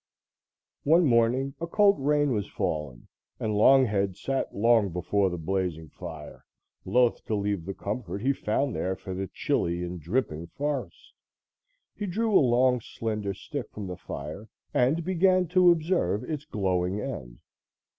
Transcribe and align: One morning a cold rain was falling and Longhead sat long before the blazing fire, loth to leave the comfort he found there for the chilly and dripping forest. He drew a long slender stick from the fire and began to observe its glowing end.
One 0.83 1.05
morning 1.05 1.53
a 1.61 1.67
cold 1.67 1.99
rain 2.03 2.31
was 2.31 2.49
falling 2.49 3.07
and 3.39 3.53
Longhead 3.53 4.15
sat 4.17 4.55
long 4.55 4.89
before 4.89 5.29
the 5.29 5.37
blazing 5.37 5.89
fire, 5.89 6.43
loth 6.85 7.23
to 7.25 7.35
leave 7.35 7.65
the 7.65 7.75
comfort 7.75 8.23
he 8.23 8.33
found 8.33 8.75
there 8.75 8.95
for 8.95 9.13
the 9.13 9.27
chilly 9.31 9.83
and 9.83 10.01
dripping 10.01 10.47
forest. 10.47 11.13
He 11.93 12.07
drew 12.07 12.33
a 12.35 12.41
long 12.41 12.81
slender 12.83 13.35
stick 13.35 13.69
from 13.69 13.85
the 13.85 13.95
fire 13.95 14.49
and 14.73 15.05
began 15.05 15.45
to 15.49 15.71
observe 15.71 16.23
its 16.23 16.45
glowing 16.45 16.99
end. 16.99 17.37